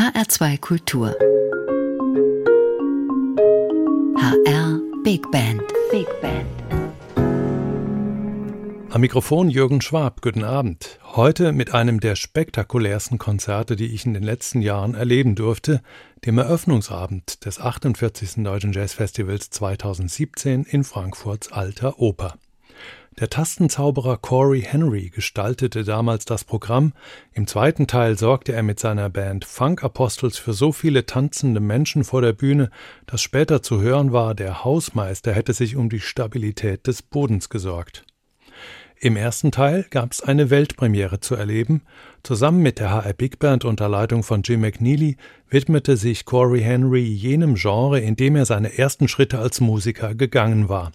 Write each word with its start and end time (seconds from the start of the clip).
HR2 0.00 0.58
Kultur. 0.60 1.14
HR 4.16 4.80
Big 5.04 5.30
Band. 5.30 5.60
Big 5.90 6.06
Band. 6.22 6.46
Am 8.88 9.02
Mikrofon 9.02 9.50
Jürgen 9.50 9.82
Schwab, 9.82 10.22
guten 10.22 10.42
Abend. 10.42 10.98
Heute 11.04 11.52
mit 11.52 11.74
einem 11.74 12.00
der 12.00 12.16
spektakulärsten 12.16 13.18
Konzerte, 13.18 13.76
die 13.76 13.94
ich 13.94 14.06
in 14.06 14.14
den 14.14 14.22
letzten 14.22 14.62
Jahren 14.62 14.94
erleben 14.94 15.34
durfte, 15.34 15.82
dem 16.24 16.38
Eröffnungsabend 16.38 17.44
des 17.44 17.60
48. 17.60 18.42
Deutschen 18.42 18.72
Jazzfestivals 18.72 19.50
2017 19.50 20.64
in 20.64 20.82
Frankfurts 20.82 21.52
Alter 21.52 22.00
Oper. 22.00 22.38
Der 23.20 23.28
Tastenzauberer 23.28 24.16
Corey 24.16 24.62
Henry 24.62 25.10
gestaltete 25.10 25.84
damals 25.84 26.24
das 26.24 26.42
Programm. 26.42 26.94
Im 27.34 27.46
zweiten 27.46 27.86
Teil 27.86 28.16
sorgte 28.16 28.54
er 28.54 28.62
mit 28.62 28.80
seiner 28.80 29.10
Band 29.10 29.44
Funk 29.44 29.84
Apostles 29.84 30.38
für 30.38 30.54
so 30.54 30.72
viele 30.72 31.04
tanzende 31.04 31.60
Menschen 31.60 32.04
vor 32.04 32.22
der 32.22 32.32
Bühne, 32.32 32.70
dass 33.04 33.20
später 33.20 33.62
zu 33.62 33.82
hören 33.82 34.12
war, 34.12 34.34
der 34.34 34.64
Hausmeister 34.64 35.34
hätte 35.34 35.52
sich 35.52 35.76
um 35.76 35.90
die 35.90 36.00
Stabilität 36.00 36.86
des 36.86 37.02
Bodens 37.02 37.50
gesorgt. 37.50 38.06
Im 39.02 39.16
ersten 39.16 39.50
Teil 39.50 39.86
gab 39.88 40.12
es 40.12 40.22
eine 40.22 40.50
Weltpremiere 40.50 41.20
zu 41.20 41.34
erleben. 41.34 41.80
Zusammen 42.22 42.62
mit 42.62 42.78
der 42.78 42.90
HR 42.90 43.14
Big 43.14 43.38
Band 43.38 43.64
unter 43.64 43.88
Leitung 43.88 44.22
von 44.22 44.42
Jim 44.42 44.60
McNeely 44.60 45.16
widmete 45.48 45.96
sich 45.96 46.26
Corey 46.26 46.60
Henry 46.60 47.02
jenem 47.02 47.54
Genre, 47.54 47.98
in 47.98 48.16
dem 48.16 48.36
er 48.36 48.44
seine 48.44 48.76
ersten 48.76 49.08
Schritte 49.08 49.38
als 49.38 49.60
Musiker 49.60 50.14
gegangen 50.14 50.68
war. 50.68 50.92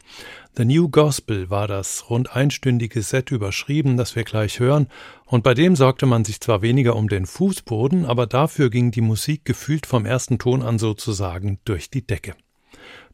The 0.58 0.64
New 0.64 0.88
Gospel 0.88 1.50
war 1.50 1.68
das 1.68 2.10
rund 2.10 2.34
einstündige 2.34 3.02
Set 3.02 3.30
überschrieben, 3.30 3.98
das 3.98 4.16
wir 4.16 4.24
gleich 4.24 4.62
hören, 4.62 4.88
und 5.26 5.44
bei 5.44 5.54
dem 5.54 5.76
sorgte 5.76 6.06
man 6.06 6.24
sich 6.24 6.40
zwar 6.40 6.62
weniger 6.62 6.96
um 6.96 7.10
den 7.10 7.26
Fußboden, 7.26 8.06
aber 8.06 8.26
dafür 8.26 8.70
ging 8.70 8.90
die 8.90 9.02
Musik 9.02 9.44
gefühlt 9.44 9.86
vom 9.86 10.06
ersten 10.06 10.40
Ton 10.40 10.62
an 10.62 10.80
sozusagen 10.80 11.60
durch 11.66 11.90
die 11.90 12.08
Decke. 12.08 12.36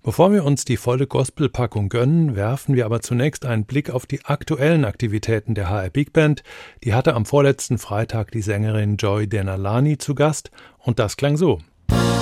Bevor 0.04 0.32
wir 0.32 0.46
uns 0.46 0.66
die 0.66 0.78
volle 0.78 1.08
Gospelpackung 1.08 1.90
gönnen, 1.90 2.36
werfen 2.36 2.76
wir 2.76 2.86
aber 2.86 3.02
zunächst 3.02 3.44
einen 3.44 3.66
Blick 3.66 3.90
auf 3.90 4.06
die 4.06 4.24
aktuellen 4.24 4.86
Aktivitäten 4.86 5.56
der 5.56 5.68
HR 5.68 5.90
Big 5.90 6.14
Band. 6.14 6.44
Die 6.84 6.94
hatte 6.94 7.16
am 7.16 7.26
vorletzten 7.26 7.80
Freitag 7.80 8.30
die 8.30 8.44
Sängerin 8.44 8.98
Joy 8.98 9.26
Denalani 9.26 9.98
zu 9.98 10.14
Gast 10.14 10.52
und 10.78 11.00
das 11.00 11.18
klang 11.18 11.38
so. 11.38 11.60
Struck 11.90 12.21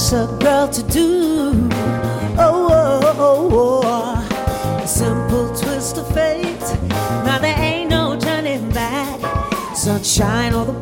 What's 0.00 0.12
a 0.12 0.26
girl 0.40 0.66
to 0.66 0.82
do? 0.84 1.68
Oh, 2.38 2.68
oh, 2.72 3.00
oh, 3.18 3.50
oh, 3.52 3.80
oh. 3.84 4.82
A 4.82 4.88
simple 4.88 5.54
twist 5.54 5.98
of 5.98 6.08
fate. 6.14 6.58
Now 7.26 7.38
there 7.38 7.54
ain't 7.58 7.90
no 7.90 8.18
turning 8.18 8.70
back. 8.70 9.20
Sunshine 9.76 10.54
or 10.54 10.64
the 10.64 10.79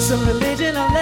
some 0.00 0.26
religion 0.26 0.76
on 0.78 0.99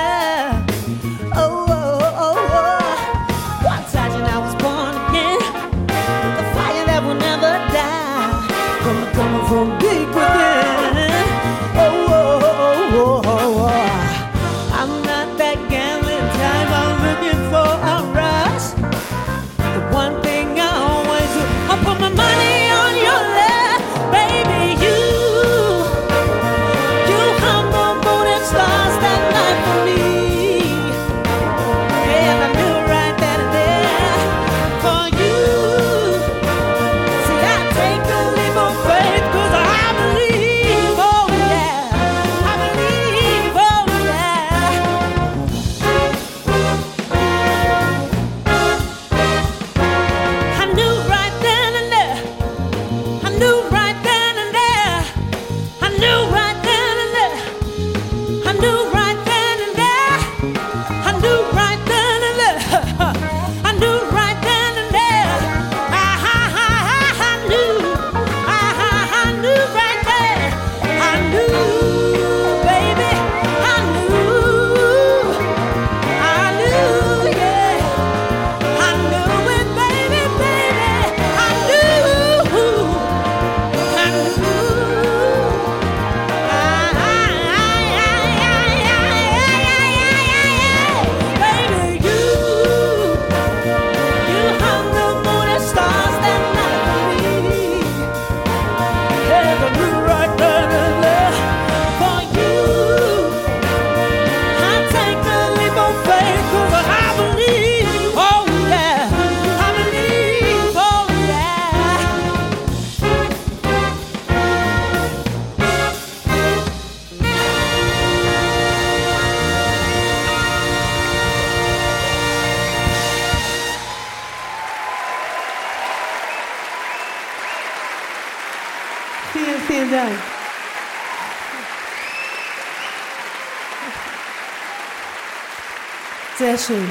schön. 136.69 136.89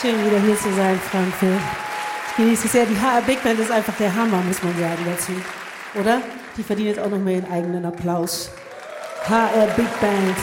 Schön 0.00 0.26
wieder 0.26 0.40
hier 0.40 0.56
zu 0.56 0.72
sein, 0.74 1.00
Frankfurt. 1.10 1.60
Ich 2.30 2.36
genieße 2.36 2.66
es 2.66 2.72
sehr. 2.72 2.84
Die 2.84 3.00
HR 3.00 3.22
Big 3.22 3.42
Band 3.42 3.58
ist 3.58 3.70
einfach 3.70 3.96
der 3.96 4.14
Hammer, 4.14 4.42
muss 4.42 4.62
man 4.62 4.78
sagen 4.78 5.04
dazu. 5.06 5.32
Oder? 5.98 6.20
Die 6.56 6.62
verdienen 6.62 6.88
jetzt 6.88 7.00
auch 7.00 7.08
noch 7.08 7.18
mehr 7.18 7.36
ihren 7.36 7.50
eigenen 7.50 7.84
Applaus. 7.86 8.50
HR 9.24 9.66
Big 9.74 10.00
Band. 10.00 10.36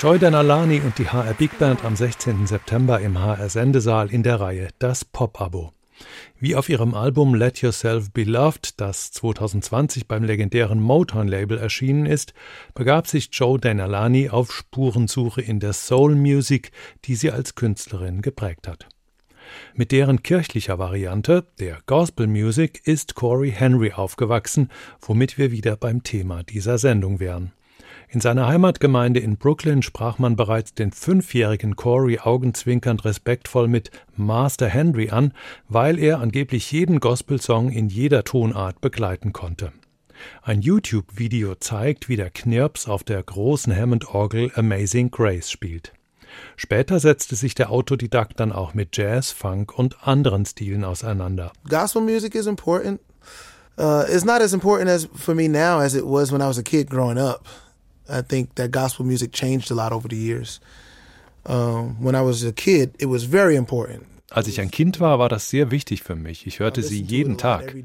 Joy 0.00 0.18
Denalani 0.18 0.80
und 0.80 0.98
die 0.98 1.08
HR 1.08 1.34
Big 1.34 1.56
Band 1.58 1.84
am 1.84 1.94
16. 1.94 2.46
September 2.46 3.00
im 3.00 3.18
HR 3.18 3.48
Sendesaal 3.48 4.10
in 4.10 4.22
der 4.22 4.40
Reihe 4.40 4.68
Das 4.78 5.04
Pop-Abo. 5.04 5.70
Wie 6.40 6.56
auf 6.56 6.68
ihrem 6.68 6.94
Album 6.94 7.34
Let 7.36 7.62
Yourself 7.62 8.10
Be 8.10 8.24
Loved, 8.24 8.80
das 8.80 9.12
2020 9.12 10.08
beim 10.08 10.24
legendären 10.24 10.80
Motown-Label 10.80 11.58
erschienen 11.58 12.06
ist, 12.06 12.34
begab 12.74 13.06
sich 13.06 13.28
Joe 13.32 13.58
Denalani 13.58 14.30
auf 14.30 14.52
Spurensuche 14.52 15.40
in 15.40 15.60
der 15.60 15.72
Soul 15.72 16.16
Music, 16.16 16.72
die 17.04 17.14
sie 17.14 17.30
als 17.30 17.54
Künstlerin 17.54 18.20
geprägt 18.20 18.66
hat. 18.66 18.88
Mit 19.74 19.92
deren 19.92 20.24
kirchlicher 20.24 20.78
Variante, 20.78 21.46
der 21.60 21.78
Gospel 21.86 22.26
Music, 22.26 22.82
ist 22.84 23.14
Corey 23.14 23.52
Henry 23.52 23.92
aufgewachsen, 23.92 24.70
womit 25.00 25.38
wir 25.38 25.52
wieder 25.52 25.76
beim 25.76 26.02
Thema 26.02 26.42
dieser 26.42 26.78
Sendung 26.78 27.20
wären. 27.20 27.52
In 28.14 28.20
seiner 28.20 28.46
Heimatgemeinde 28.46 29.18
in 29.18 29.38
Brooklyn 29.38 29.82
sprach 29.82 30.20
man 30.20 30.36
bereits 30.36 30.72
den 30.72 30.92
fünfjährigen 30.92 31.74
Corey 31.74 32.20
augenzwinkernd 32.20 33.04
respektvoll 33.04 33.66
mit 33.66 33.90
Master 34.14 34.68
Henry 34.68 35.10
an, 35.10 35.32
weil 35.68 35.98
er 35.98 36.20
angeblich 36.20 36.70
jeden 36.70 37.00
Gospelsong 37.00 37.72
in 37.72 37.88
jeder 37.88 38.22
Tonart 38.22 38.80
begleiten 38.80 39.32
konnte. 39.32 39.72
Ein 40.42 40.60
YouTube-Video 40.60 41.56
zeigt, 41.56 42.08
wie 42.08 42.14
der 42.14 42.30
Knirps 42.30 42.86
auf 42.86 43.02
der 43.02 43.20
großen 43.20 43.74
Hammond-Orgel 43.74 44.52
Amazing 44.54 45.10
Grace 45.10 45.50
spielt. 45.50 45.92
Später 46.54 47.00
setzte 47.00 47.34
sich 47.34 47.56
der 47.56 47.70
Autodidakt 47.70 48.38
dann 48.38 48.52
auch 48.52 48.74
mit 48.74 48.96
Jazz, 48.96 49.32
Funk 49.32 49.76
und 49.76 50.06
anderen 50.06 50.46
Stilen 50.46 50.84
auseinander. 50.84 51.50
Gospel 51.68 52.02
music 52.02 52.36
is 52.36 52.46
important. 52.46 53.00
Uh, 53.76 54.04
it's 54.08 54.24
not 54.24 54.40
as 54.40 54.52
important 54.52 54.88
as 54.88 55.08
for 55.16 55.34
me 55.34 55.48
now 55.48 55.80
as 55.80 55.96
it 55.96 56.04
was 56.04 56.30
when 56.30 56.40
I 56.40 56.46
was 56.46 56.58
a 56.58 56.62
kid 56.62 56.88
growing 56.88 57.18
up. 57.18 57.44
I 58.08 58.22
think 58.22 58.54
that 58.56 58.70
gospel 58.70 59.04
music 59.04 59.32
changed 59.32 59.70
a 59.70 59.74
lot 59.74 59.92
over 59.92 60.08
the 60.08 60.16
years. 60.16 60.60
Um, 61.46 61.96
when 62.00 62.14
I 62.14 62.22
was 62.22 62.44
a 62.44 62.52
kid, 62.52 62.94
it 62.98 63.06
was 63.06 63.24
very 63.24 63.56
important. 63.56 64.06
Als 64.30 64.48
ich 64.48 64.60
ein 64.60 64.70
Kind 64.72 64.98
war, 64.98 65.20
war 65.20 65.28
das 65.28 65.48
sehr 65.48 65.70
wichtig 65.70 66.02
für 66.02 66.16
mich. 66.16 66.44
Ich 66.46 66.58
hörte 66.58 66.82
sie 66.82 67.00
jeden 67.00 67.38
Tag. 67.38 67.76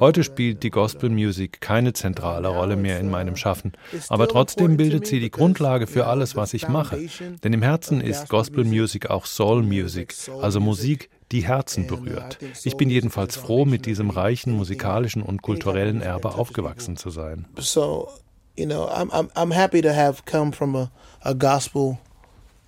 Heute 0.00 0.24
spielt 0.24 0.62
die 0.62 0.70
Gospel 0.70 1.10
Music 1.10 1.60
keine 1.60 1.92
zentrale 1.92 2.48
Rolle 2.48 2.76
mehr 2.76 2.98
in 2.98 3.10
meinem 3.10 3.36
Schaffen, 3.36 3.72
aber 4.08 4.26
trotzdem 4.26 4.78
bildet 4.78 5.06
sie 5.06 5.20
die 5.20 5.30
Grundlage 5.30 5.86
für 5.86 6.06
alles, 6.06 6.34
was 6.34 6.54
ich 6.54 6.66
mache. 6.66 6.98
Denn 7.44 7.52
im 7.52 7.60
Herzen 7.60 8.00
ist 8.00 8.30
Gospel 8.30 8.64
Music 8.64 9.10
auch 9.10 9.26
Soul 9.26 9.62
Music, 9.62 10.14
also 10.40 10.60
Musik, 10.60 11.10
die 11.30 11.46
Herzen 11.46 11.86
berührt. 11.86 12.38
Ich 12.64 12.78
bin 12.78 12.88
jedenfalls 12.88 13.36
froh, 13.36 13.66
mit 13.66 13.84
diesem 13.84 14.08
reichen 14.08 14.54
musikalischen 14.54 15.20
und 15.22 15.42
kulturellen 15.42 16.00
Erbe 16.00 16.36
aufgewachsen 16.36 16.96
zu 16.96 17.10
sein. 17.10 17.46
So, 17.58 18.08
you 18.58 18.66
know, 18.66 18.88
I'm 18.88 19.10
I'm 19.12 19.30
I'm 19.36 19.52
happy 19.52 19.80
to 19.82 19.92
have 19.92 20.24
come 20.24 20.50
from 20.52 20.74
a, 20.74 20.90
a 21.24 21.34
gospel 21.34 22.00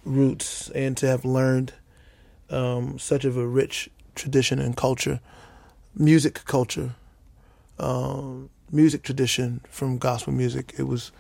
roots 0.04 0.70
and 0.70 0.96
to 0.96 1.06
have 1.06 1.24
learned 1.24 1.72
um, 2.48 2.98
such 2.98 3.24
of 3.24 3.36
a 3.36 3.46
rich 3.46 3.90
tradition 4.14 4.58
and 4.58 4.76
culture, 4.76 5.20
music 5.94 6.44
culture, 6.44 6.94
um, 7.78 8.50
music 8.70 9.02
tradition 9.02 9.60
from 9.68 9.98
gospel 9.98 10.32
music. 10.32 10.74
It 10.78 10.84
was 10.84 11.10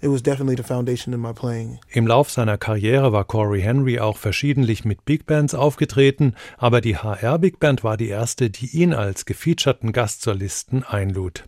it 0.00 0.08
was 0.08 0.22
definitely 0.22 0.56
the 0.56 0.62
foundation 0.62 1.12
in 1.12 1.20
my 1.20 1.32
playing. 1.32 1.78
Im 1.92 2.06
Lauf 2.06 2.30
seiner 2.30 2.56
Karriere 2.56 3.12
war 3.12 3.24
Corey 3.24 3.60
Henry 3.60 3.98
auch 3.98 4.16
verschiedentlich 4.16 4.84
mit 4.84 5.04
Big 5.04 5.26
Bands 5.26 5.54
aufgetreten, 5.54 6.34
aber 6.56 6.80
die 6.80 6.96
HR 6.96 7.38
Big 7.38 7.60
Band 7.60 7.84
war 7.84 7.96
die 7.96 8.08
erste, 8.08 8.48
die 8.48 8.68
ihn 8.78 8.94
als 8.94 9.26
gefeaturten 9.26 9.92
Gastsolisten 9.92 10.84
einlud. 10.84 11.44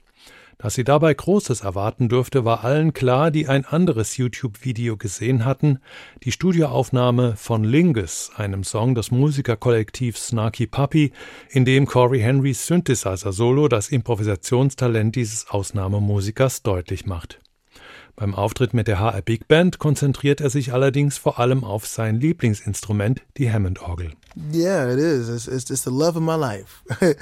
Dass 0.60 0.74
sie 0.74 0.82
dabei 0.82 1.14
Großes 1.14 1.60
erwarten 1.60 2.08
dürfte, 2.08 2.44
war 2.44 2.64
allen 2.64 2.92
klar, 2.92 3.30
die 3.30 3.46
ein 3.46 3.64
anderes 3.64 4.16
YouTube-Video 4.16 4.96
gesehen 4.96 5.44
hatten, 5.44 5.78
die 6.24 6.32
Studioaufnahme 6.32 7.36
von 7.36 7.62
Lingus, 7.62 8.32
einem 8.34 8.64
Song 8.64 8.96
des 8.96 9.12
Musikerkollektivs 9.12 10.26
Snarky 10.26 10.66
Puppy, 10.66 11.12
in 11.50 11.64
dem 11.64 11.86
Corey 11.86 12.18
Henrys 12.18 12.66
Synthesizer-Solo 12.66 13.68
das 13.68 13.88
Improvisationstalent 13.90 15.14
dieses 15.14 15.48
Ausnahmemusikers 15.48 16.64
deutlich 16.64 17.06
macht. 17.06 17.38
Beim 18.16 18.34
Auftritt 18.34 18.74
mit 18.74 18.88
der 18.88 18.98
HR 18.98 19.22
Big 19.22 19.46
Band 19.46 19.78
konzentriert 19.78 20.40
er 20.40 20.50
sich 20.50 20.72
allerdings 20.72 21.18
vor 21.18 21.38
allem 21.38 21.62
auf 21.62 21.86
sein 21.86 22.18
Lieblingsinstrument, 22.18 23.22
die 23.36 23.48
Hammond-Orgel. 23.48 24.10
Yeah, 24.52 24.92
it 24.92 24.98
is. 24.98 25.28
It's, 25.28 25.46
it's, 25.46 25.70
it's 25.70 25.84
the 25.84 25.90
love 25.90 26.18
of 26.18 26.24
my 26.24 26.34
life. 26.34 26.82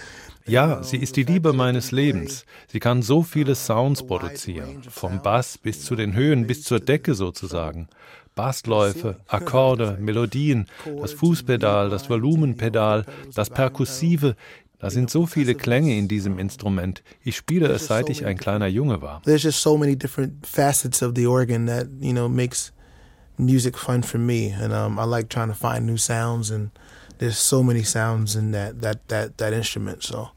Ja, 0.47 0.83
sie 0.83 0.99
ist 0.99 1.17
die 1.17 1.25
Liebe 1.25 1.53
meines 1.53 1.91
Lebens. 1.91 2.45
Sie 2.69 2.79
kann 2.79 3.03
so 3.03 3.23
viele 3.23 3.55
Sounds 3.55 4.07
produzieren, 4.07 4.83
vom 4.89 5.21
Bass 5.21 5.59
bis 5.59 5.85
zu 5.85 5.97
den 5.97 6.15
Höhen, 6.15 6.47
bis 6.47 6.63
zur 6.63 6.79
Decke 6.79 7.15
sozusagen. 7.15 7.89
Bassläufe, 8.37 9.17
Akkorde, 9.27 9.97
Melodien, 9.99 10.67
das 11.01 11.15
Fußpedal, 11.15 11.91
das 11.91 12.09
Volumenpedal, 12.09 13.07
das 13.35 13.51
Perkussive. 13.51 14.37
Da 14.79 14.91
sind 14.91 15.11
so 15.11 15.27
viele 15.27 15.55
Klänge 15.55 15.97
in 15.97 16.07
diesem 16.07 16.39
Instrument. 16.39 17.03
Ich 17.23 17.37
spiele 17.37 17.69
es, 17.69 17.87
seit 17.87 18.11
ich 18.11 18.27
ein 18.27 18.37
kleiner 18.37 18.67
Junge 18.67 19.01
war. 19.01 19.23
There's 19.25 19.43
just 19.43 19.63
so 19.63 19.79
many 19.79 19.97
different 19.97 20.47
facets 20.47 21.03
of 21.03 21.13
the 21.17 21.27
organ 21.27 21.67
that, 21.67 21.87
you 21.99 22.13
know, 22.13 22.29
makes 22.29 22.73
music 23.39 23.79
fun 23.79 24.03
for 24.03 24.19
me. 24.19 24.53
And 24.53 24.73
um, 24.73 24.99
I 24.99 25.07
like 25.07 25.31
trying 25.31 25.49
to 25.49 25.55
find 25.55 25.87
new 25.87 25.97
sounds 25.97 26.51
and 26.51 26.71
there's 27.19 27.39
so 27.39 27.63
many 27.63 27.83
sounds 27.83 28.37
in 28.37 28.53
that, 28.53 28.83
that, 28.83 29.09
that, 29.09 29.39
that 29.39 29.55
instrument. 29.55 30.03
So 30.03 30.29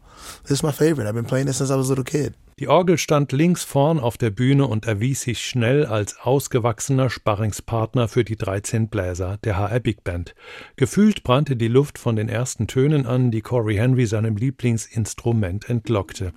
This 0.44 0.52
is 0.60 0.64
my 0.64 0.72
favorite. 0.72 1.08
I've 1.08 1.16
been 1.16 1.26
playing 1.26 1.48
it 1.48 1.56
since 1.56 1.72
I 1.72 1.78
was 1.78 1.90
a 1.90 1.90
little 1.90 2.04
kid. 2.04 2.34
Die 2.60 2.68
Orgel 2.68 2.98
stand 2.98 3.32
links 3.32 3.64
vorn 3.64 4.02
auf 4.02 4.18
der 4.18 4.32
Bühne 4.32 4.68
und 4.68 4.86
erwies 4.86 5.22
sich 5.22 5.40
schnell 5.40 5.86
als 5.86 6.20
ausgewachsener 6.20 7.10
Sparringspartner 7.10 8.10
für 8.10 8.26
die 8.26 8.36
13 8.36 8.90
Bläser 8.90 9.38
der 9.46 9.58
HR 9.58 9.80
Big 9.80 10.04
Band. 10.04 10.36
Gefühlt 10.76 11.24
brannte 11.24 11.56
die 11.56 11.70
Luft 11.70 11.98
von 11.98 12.18
den 12.18 12.28
ersten 12.28 12.68
Tönen 12.68 13.06
an, 13.06 13.32
die 13.32 13.40
Corey 13.40 13.76
Henry 13.76 14.06
seinem 14.06 14.36
Lieblingsinstrument 14.36 15.70
entlockte. 15.70 16.34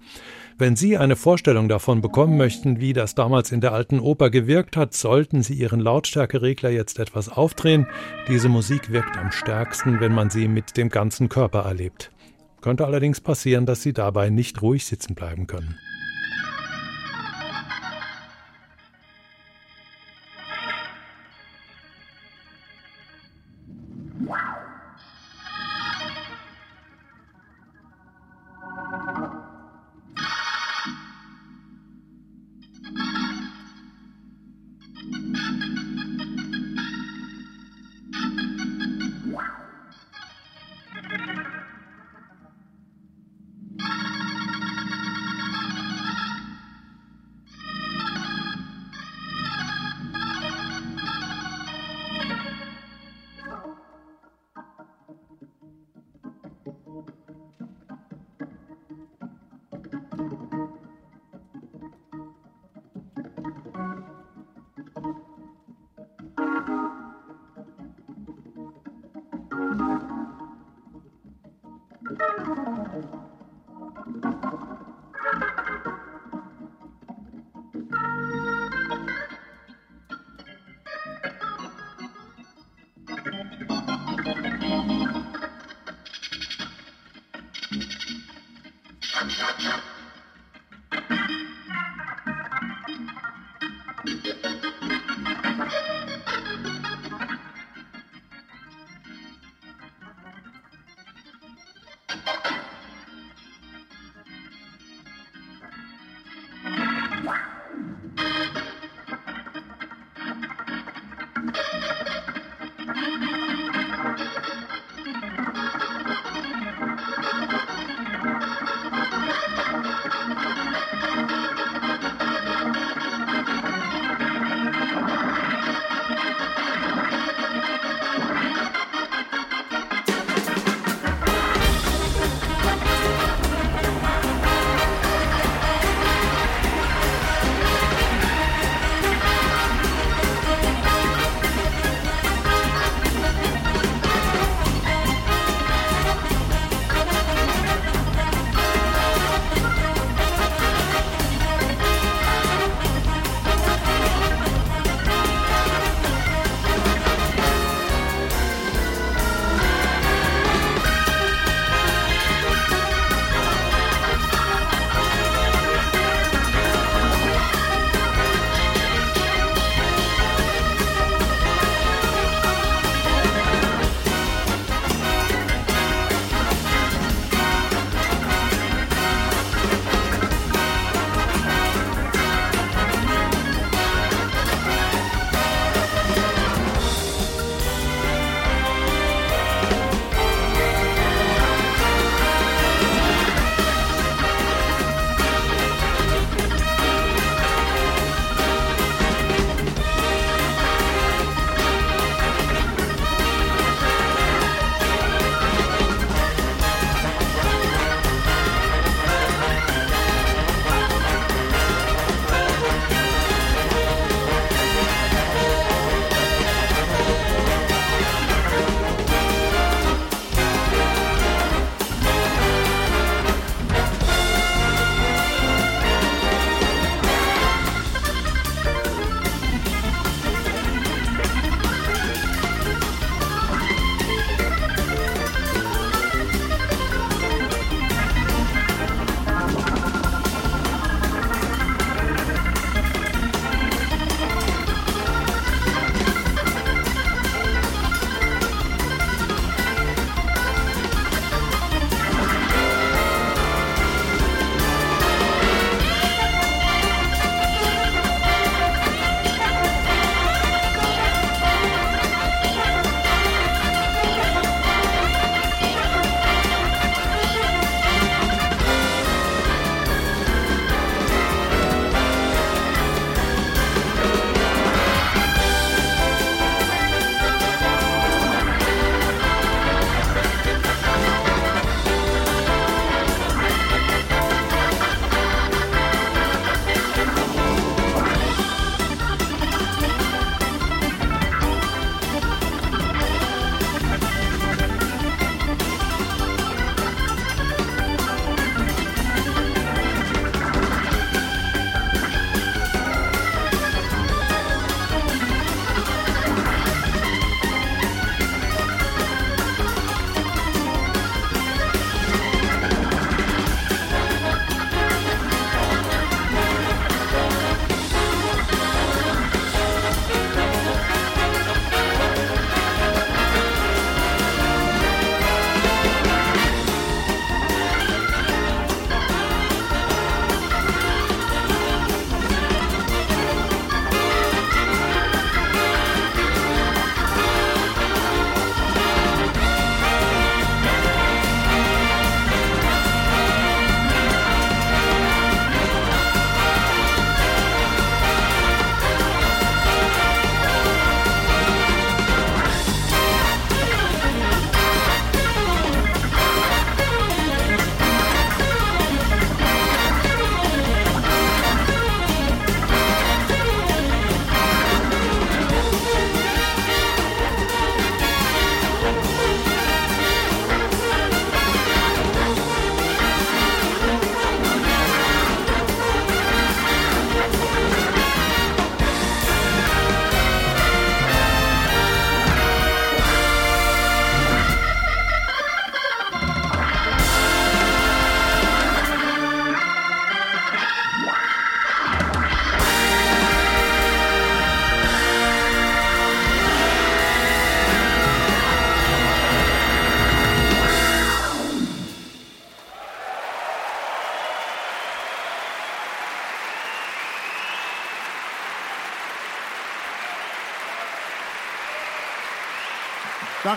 Wenn 0.58 0.76
Sie 0.76 0.96
eine 0.96 1.16
Vorstellung 1.16 1.68
davon 1.68 2.02
bekommen 2.02 2.36
möchten, 2.36 2.78
wie 2.78 2.92
das 2.92 3.16
damals 3.16 3.50
in 3.50 3.60
der 3.60 3.72
alten 3.72 3.98
Oper 3.98 4.30
gewirkt 4.30 4.76
hat, 4.76 4.94
sollten 4.94 5.42
Sie 5.42 5.54
Ihren 5.54 5.80
Lautstärkeregler 5.80 6.70
jetzt 6.70 7.00
etwas 7.00 7.30
aufdrehen. 7.30 7.88
Diese 8.28 8.48
Musik 8.48 8.92
wirkt 8.92 9.16
am 9.16 9.32
stärksten, 9.32 9.98
wenn 9.98 10.14
man 10.14 10.30
sie 10.30 10.46
mit 10.46 10.76
dem 10.76 10.88
ganzen 10.88 11.28
Körper 11.28 11.62
erlebt. 11.62 12.12
Könnte 12.62 12.86
allerdings 12.86 13.20
passieren, 13.20 13.66
dass 13.66 13.82
sie 13.82 13.92
dabei 13.92 14.30
nicht 14.30 14.62
ruhig 14.62 14.86
sitzen 14.86 15.16
bleiben 15.16 15.48
können. 15.48 15.76
Wow. 24.24 24.61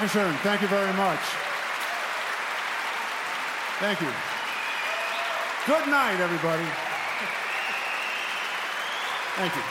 Dankeschön. 0.05 0.37
Thank 0.43 0.61
you 0.61 0.67
very 0.67 0.93
much. 0.93 1.19
Thank 3.79 4.01
you. 4.01 4.11
Good 5.65 5.87
night, 5.89 6.19
everybody. 6.19 6.63
Thank 9.35 9.55
you. 9.55 9.61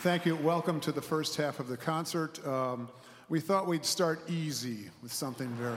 Thank 0.00 0.24
you. 0.24 0.36
Welcome 0.36 0.80
to 0.80 0.90
the 0.90 1.02
first 1.02 1.36
half 1.36 1.60
of 1.60 1.68
the 1.68 1.76
concert. 1.76 2.44
Um, 2.46 2.88
we 3.28 3.40
thought 3.40 3.66
we'd 3.66 3.84
start 3.84 4.22
easy 4.26 4.88
with 5.02 5.12
something 5.12 5.48
very. 5.60 5.76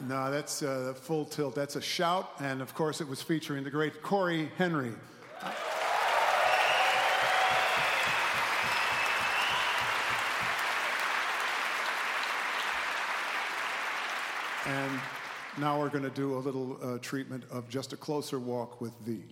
No, 0.00 0.30
that's 0.30 0.62
uh, 0.62 0.92
full 0.94 1.24
tilt. 1.24 1.54
That's 1.54 1.76
a 1.76 1.80
shout, 1.80 2.32
and 2.40 2.60
of 2.60 2.74
course, 2.74 3.00
it 3.00 3.08
was 3.08 3.22
featuring 3.22 3.64
the 3.64 3.70
great 3.70 4.02
Corey 4.02 4.50
Henry. 4.58 4.92
And 14.66 15.00
now 15.58 15.78
we're 15.78 15.90
going 15.90 16.04
to 16.04 16.10
do 16.10 16.36
a 16.36 16.40
little 16.40 16.78
uh, 16.82 16.98
treatment 16.98 17.44
of 17.50 17.68
just 17.68 17.92
a 17.92 17.96
closer 17.96 18.38
walk 18.38 18.80
with 18.80 18.92
thee. 19.04 19.24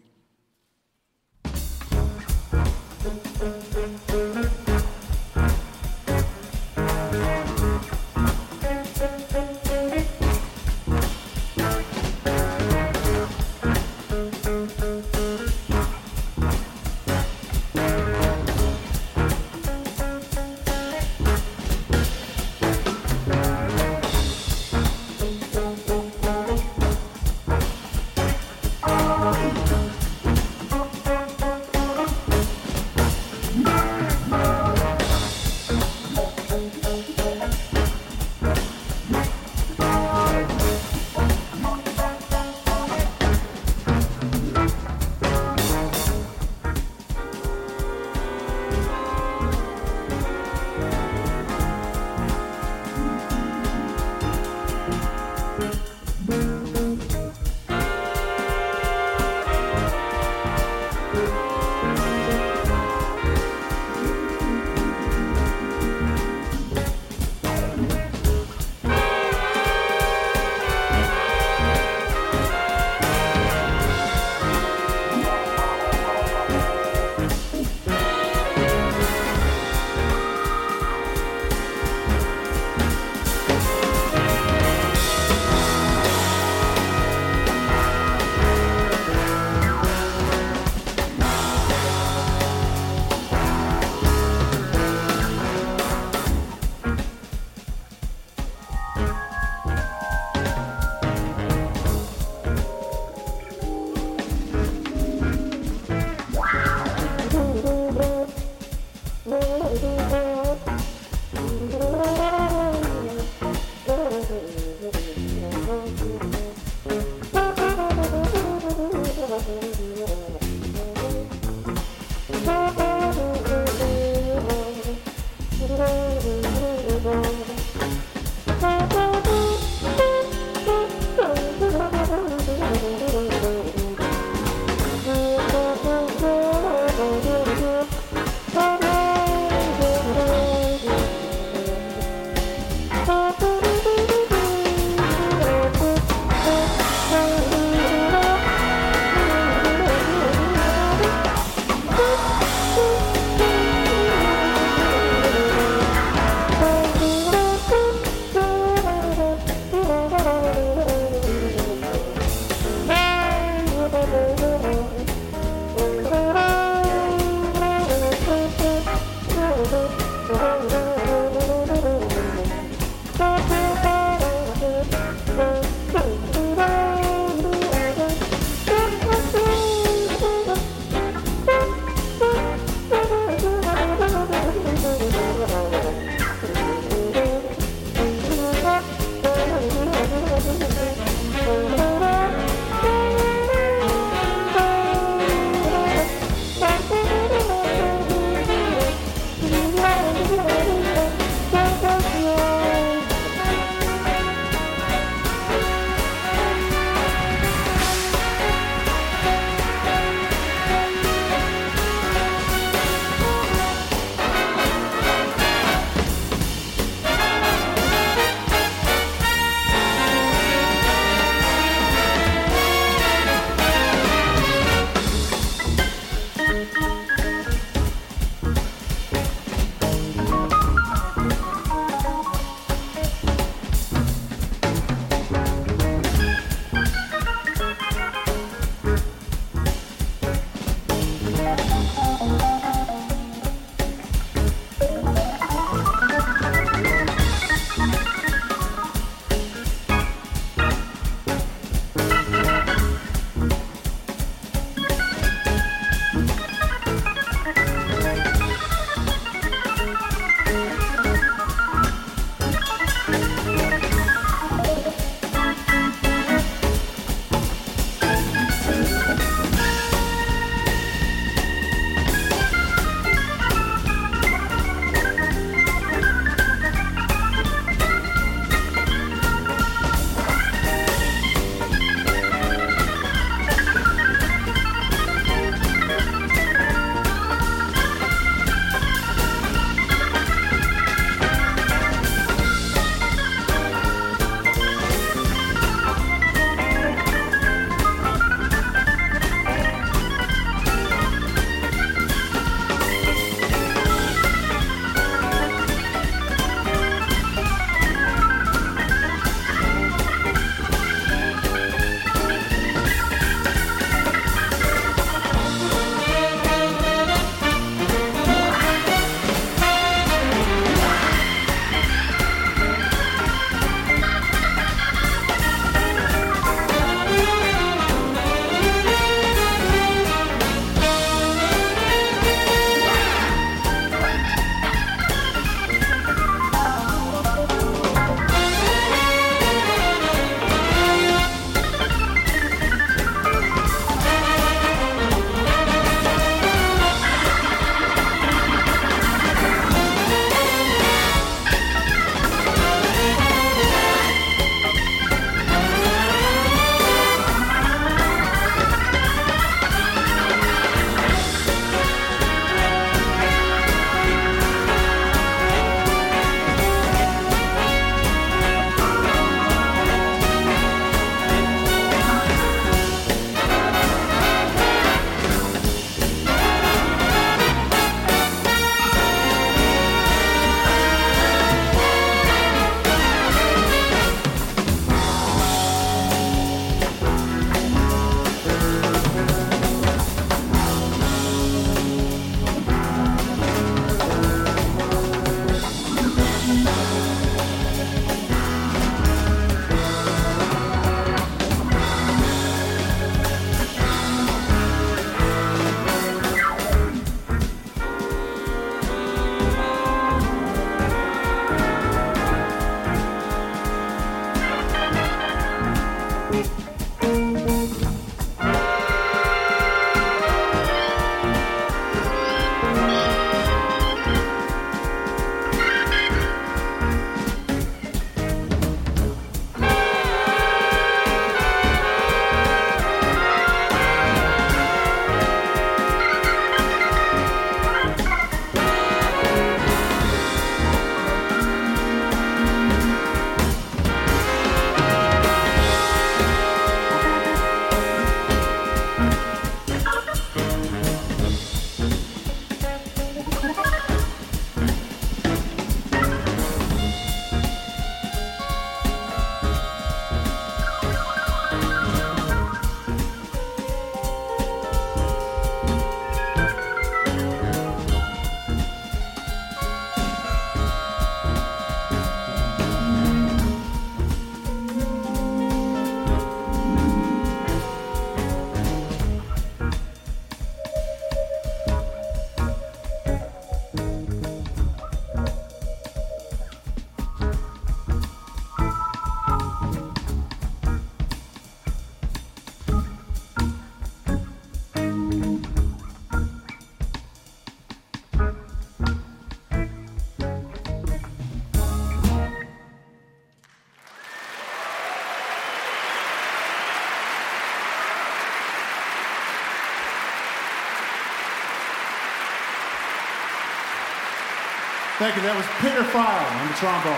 Thank 515.03 515.17
you. 515.17 515.23
That 515.23 515.35
was 515.35 515.47
Peter 515.59 515.83
File 515.91 516.31
on 516.39 516.47
the 516.47 516.55
trombone. 516.63 516.95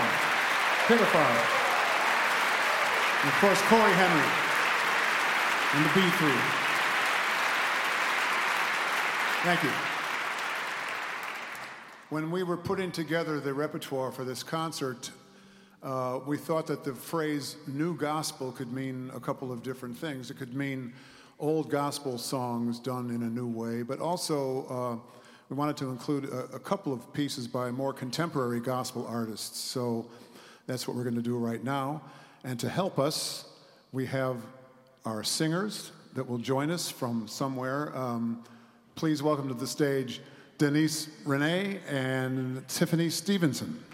Peter 0.85 1.09
File. 1.09 1.41
And 3.17 3.33
of 3.33 3.37
course, 3.41 3.57
Corey 3.65 3.93
Henry 3.97 4.29
on 5.73 5.81
the 5.81 5.89
B3. 5.89 6.29
Thank 9.41 9.63
you. 9.63 9.71
When 12.11 12.29
we 12.29 12.43
were 12.43 12.57
putting 12.57 12.91
together 12.91 13.39
the 13.39 13.55
repertoire 13.55 14.11
for 14.11 14.23
this 14.23 14.43
concert, 14.43 15.09
uh, 15.81 16.19
we 16.27 16.37
thought 16.37 16.67
that 16.67 16.83
the 16.83 16.93
phrase 16.93 17.57
new 17.65 17.97
gospel 17.97 18.51
could 18.51 18.71
mean 18.71 19.09
a 19.15 19.19
couple 19.19 19.51
of 19.51 19.63
different 19.63 19.97
things. 19.97 20.29
It 20.29 20.37
could 20.37 20.53
mean 20.53 20.93
old 21.39 21.71
gospel 21.71 22.19
songs 22.19 22.77
done 22.77 23.09
in 23.09 23.23
a 23.23 23.29
new 23.31 23.47
way, 23.47 23.81
but 23.81 23.99
also 23.99 24.67
uh, 24.69 25.24
we 25.49 25.55
wanted 25.55 25.77
to 25.77 25.91
include 25.91 26.25
a, 26.25 26.55
a, 26.55 26.59
couple 26.59 26.91
of 26.91 27.13
pieces 27.13 27.47
by 27.47 27.69
more 27.69 27.93
contemporary 27.93 28.59
gospel 28.59 29.05
artists. 29.07 29.59
So 29.59 30.07
that's 30.65 30.87
what 30.87 30.97
we're 30.97 31.03
going 31.03 31.15
to 31.15 31.21
do 31.21 31.37
right 31.37 31.63
now. 31.63 32.01
And 32.43 32.59
to 32.59 32.69
help 32.69 32.97
us, 32.97 33.45
we 33.91 34.07
have 34.07 34.37
our 35.05 35.23
singers 35.23 35.91
that 36.15 36.27
will 36.27 36.39
join 36.39 36.71
us 36.71 36.89
from 36.89 37.27
somewhere. 37.27 37.95
Um, 37.95 38.43
please 38.95 39.21
welcome 39.21 39.47
to 39.49 39.53
the 39.53 39.67
stage 39.67 40.21
Denise 40.57 41.09
Renee 41.25 41.79
and 41.89 42.67
Tiffany 42.67 43.09
Stevenson. 43.11 43.84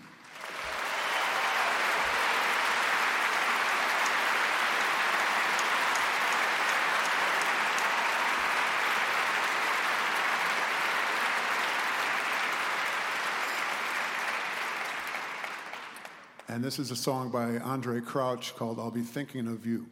And 16.61 16.67
this 16.67 16.77
is 16.77 16.91
a 16.91 16.95
song 16.95 17.31
by 17.31 17.57
Andre 17.57 18.01
Crouch 18.01 18.55
called 18.55 18.77
I'll 18.79 18.91
Be 18.91 19.01
Thinking 19.01 19.47
of 19.47 19.65
You. 19.65 19.87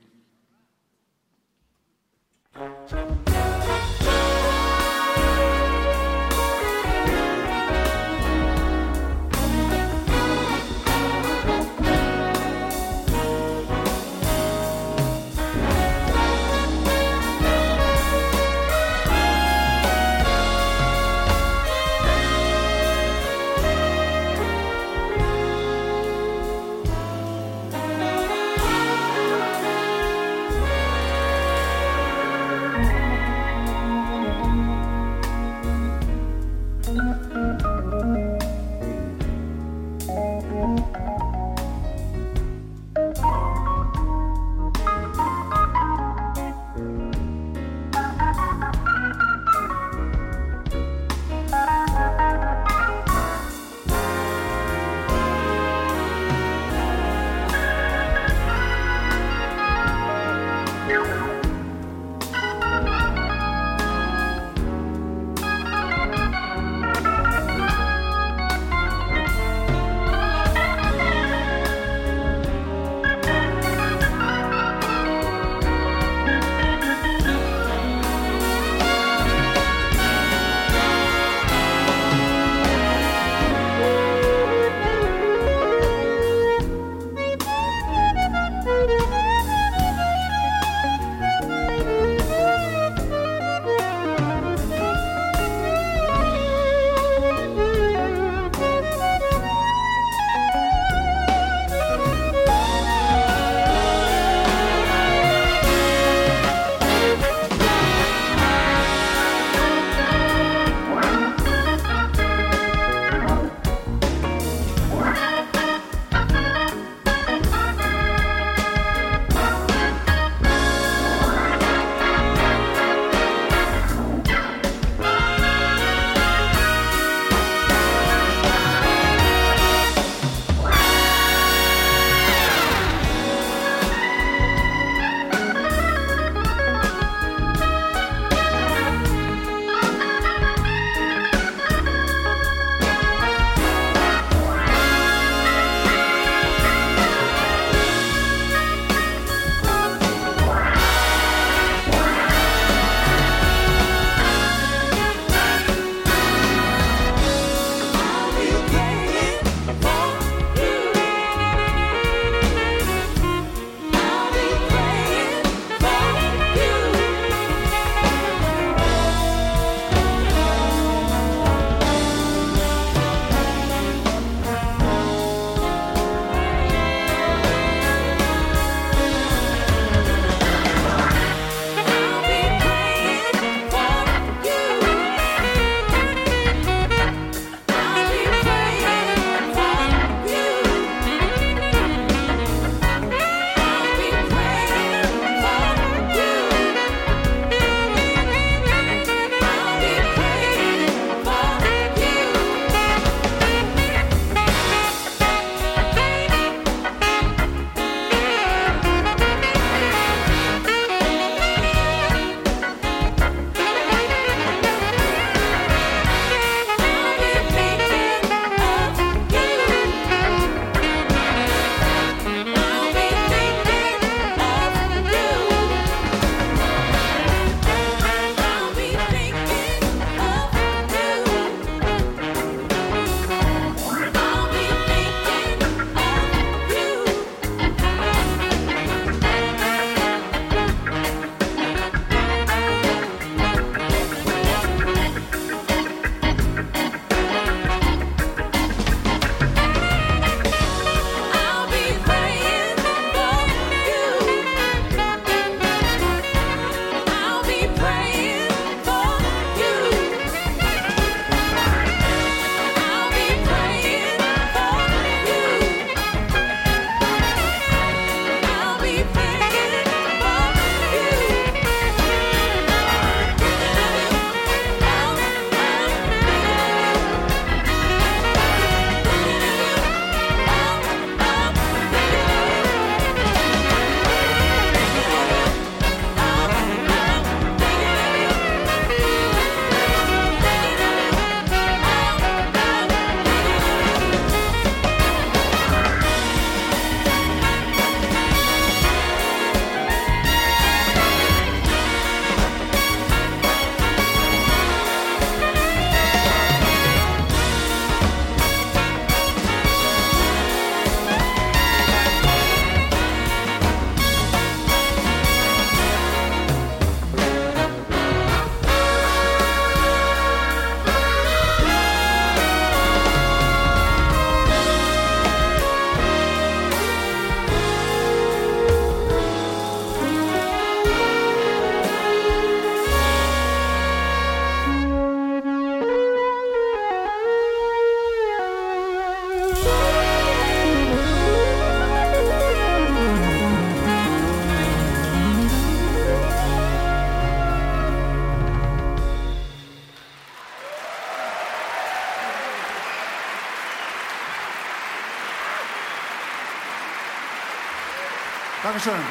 Dankeschön. 358.79 359.03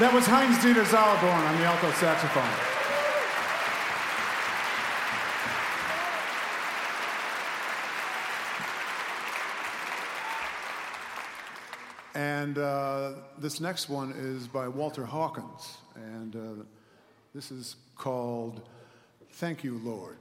That 0.00 0.12
was 0.12 0.26
Heinz 0.26 0.58
Dieter 0.58 0.84
Sauerborn 0.84 1.48
on 1.48 1.56
the 1.58 1.64
alto 1.64 1.90
saxophone. 1.92 2.42
And 12.14 12.58
uh, 12.58 13.12
this 13.38 13.60
next 13.60 13.88
one 13.88 14.12
is 14.16 14.48
by 14.48 14.66
Walter 14.66 15.04
Hawkins. 15.04 15.78
And 15.94 16.34
uh, 16.34 16.64
this 17.34 17.52
is 17.52 17.76
called 17.96 18.62
Thank 19.30 19.62
You, 19.62 19.80
Lord. 19.84 20.16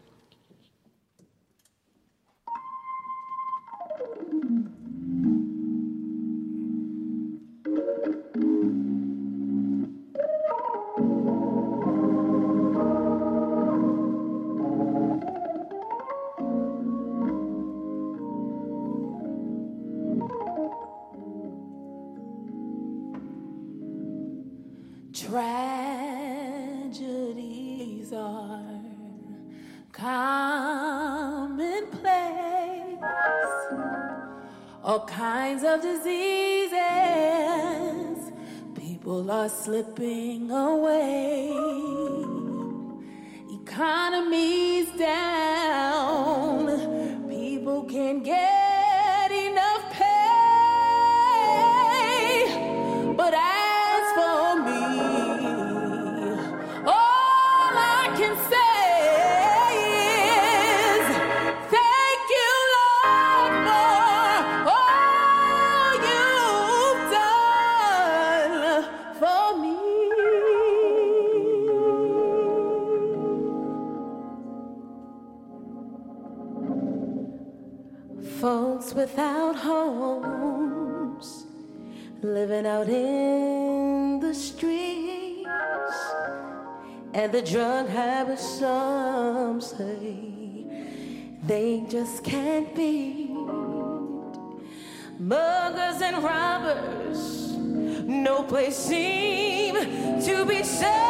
place 98.47 98.77
seem 98.77 99.75
to 100.21 100.45
be 100.45 100.63
safe. 100.63 101.06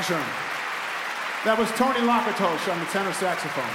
Sherman. 0.00 0.24
That 1.44 1.58
was 1.58 1.68
Tony 1.72 2.00
Lakatosh 2.00 2.72
on 2.72 2.78
the 2.80 2.86
tenor 2.86 3.12
saxophone. 3.12 3.66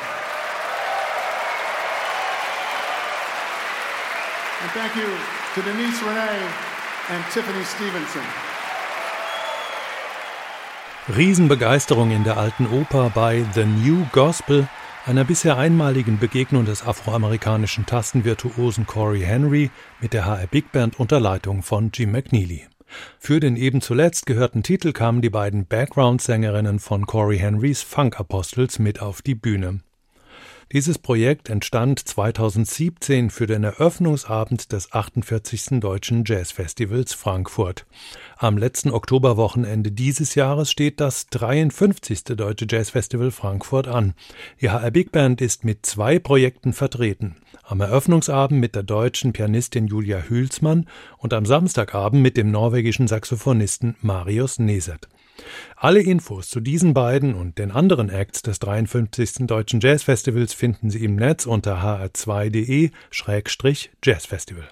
And 4.63 4.71
thank 4.71 4.95
you 4.95 5.05
to 5.53 5.61
Denise 5.61 6.01
Renee 6.01 6.49
and 7.09 7.23
Tiffany 7.31 7.63
Stevenson. 7.63 8.23
Riesenbegeisterung 11.15 12.11
in 12.11 12.23
der 12.23 12.37
alten 12.37 12.67
Oper 12.67 13.11
bei 13.13 13.45
The 13.53 13.65
New 13.65 14.05
Gospel, 14.11 14.67
einer 15.05 15.23
bisher 15.23 15.57
einmaligen 15.57 16.19
Begegnung 16.19 16.65
des 16.65 16.85
afroamerikanischen 16.85 17.85
Tastenvirtuosen 17.85 18.87
Corey 18.87 19.21
Henry 19.21 19.71
mit 20.01 20.13
der 20.13 20.25
HR 20.25 20.47
Big 20.47 20.71
Band 20.71 20.99
unter 20.99 21.19
Leitung 21.19 21.63
von 21.63 21.91
Jim 21.93 22.11
McNeely. 22.11 22.67
Für 23.19 23.39
den 23.39 23.55
eben 23.55 23.81
zuletzt 23.81 24.25
gehörten 24.25 24.63
Titel 24.63 24.93
kamen 24.93 25.21
die 25.21 25.29
beiden 25.29 25.65
Background-Sängerinnen 25.65 26.79
von 26.79 27.05
Corey 27.05 27.37
Henrys 27.37 27.81
Funk 27.81 28.19
Apostles 28.19 28.79
mit 28.79 29.01
auf 29.01 29.21
die 29.21 29.35
Bühne. 29.35 29.81
Dieses 30.73 30.97
Projekt 30.99 31.49
entstand 31.49 31.99
2017 31.99 33.29
für 33.29 33.47
den 33.47 33.63
Eröffnungsabend 33.63 34.73
des 34.73 34.91
48. 34.91 35.79
Deutschen 35.79 36.25
Jazzfestivals 36.25 37.13
Frankfurt. 37.13 37.85
Am 38.39 38.55
letzten 38.55 38.91
Oktoberwochenende 38.91 39.91
dieses 39.91 40.35
Jahres 40.35 40.69
steht 40.69 40.99
das 40.99 41.25
53. 41.31 42.23
Deutsche 42.35 42.67
Jazzfestival 42.69 43.31
Frankfurt 43.31 43.87
an. 43.87 44.13
Die 44.61 44.69
HR 44.69 44.91
Big 44.91 45.11
Band 45.11 45.41
ist 45.41 45.65
mit 45.65 45.87
zwei 45.87 46.19
Projekten 46.19 46.73
vertreten. 46.73 47.37
Am 47.63 47.81
Eröffnungsabend 47.81 48.61
mit 48.61 48.75
der 48.75 48.83
deutschen 48.83 49.33
Pianistin 49.33 49.87
Julia 49.87 50.21
Hülsmann 50.29 50.87
und 51.17 51.33
am 51.33 51.47
Samstagabend 51.47 52.21
mit 52.21 52.37
dem 52.37 52.51
norwegischen 52.51 53.07
Saxophonisten 53.07 53.95
Marius 54.01 54.59
Neset. 54.59 55.07
Alle 55.75 56.01
Infos 56.01 56.47
zu 56.47 56.59
diesen 56.59 56.93
beiden 56.93 57.33
und 57.33 57.57
den 57.57 57.71
anderen 57.71 58.11
Acts 58.11 58.43
des 58.43 58.59
53. 58.59 59.47
Deutschen 59.47 59.79
Jazzfestivals 59.79 60.53
finden 60.53 60.91
Sie 60.91 61.03
im 61.03 61.15
Netz 61.15 61.47
unter 61.47 61.81
hr2.de-jazzfestival. 61.81 64.67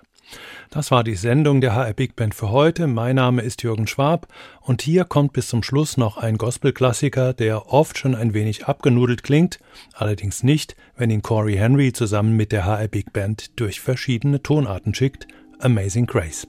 Das 0.69 0.91
war 0.91 1.03
die 1.03 1.15
Sendung 1.15 1.61
der 1.61 1.75
HR 1.75 1.93
Big 1.93 2.15
Band 2.15 2.35
für 2.35 2.49
heute. 2.49 2.87
Mein 2.87 3.15
Name 3.15 3.41
ist 3.41 3.63
Jürgen 3.63 3.87
Schwab 3.87 4.27
und 4.61 4.81
hier 4.81 5.05
kommt 5.05 5.33
bis 5.33 5.47
zum 5.47 5.63
Schluss 5.63 5.97
noch 5.97 6.17
ein 6.17 6.37
Gospel-Klassiker, 6.37 7.33
der 7.33 7.71
oft 7.71 7.97
schon 7.97 8.15
ein 8.15 8.33
wenig 8.33 8.65
abgenudelt 8.65 9.23
klingt, 9.23 9.59
allerdings 9.93 10.43
nicht, 10.43 10.75
wenn 10.95 11.09
ihn 11.09 11.21
Corey 11.21 11.55
Henry 11.55 11.93
zusammen 11.93 12.35
mit 12.35 12.51
der 12.51 12.65
HR 12.65 12.87
Big 12.87 13.13
Band 13.13 13.59
durch 13.59 13.79
verschiedene 13.79 14.41
Tonarten 14.41 14.93
schickt. 14.93 15.27
Amazing 15.59 16.05
Grace. 16.05 16.47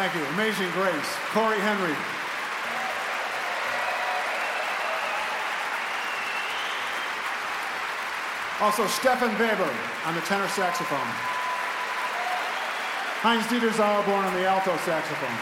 Thank 0.00 0.14
you. 0.14 0.24
Amazing 0.32 0.70
Grace. 0.70 1.12
Corey 1.28 1.60
Henry. 1.60 1.94
Also, 8.62 8.86
Stefan 8.86 9.38
Weber 9.38 9.70
on 10.06 10.14
the 10.14 10.22
tenor 10.22 10.48
saxophone. 10.48 10.98
Heinz 13.20 13.44
Dieter 13.48 13.68
Sauerborn 13.72 14.24
on 14.24 14.32
the 14.32 14.46
alto 14.46 14.74
saxophone. 14.86 15.36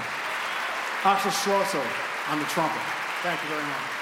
Axel 1.04 1.30
Schlosser 1.30 1.86
on 2.28 2.40
the 2.40 2.46
trumpet. 2.46 2.82
Thank 3.22 3.40
you 3.44 3.50
very 3.50 3.62
much. 3.62 3.97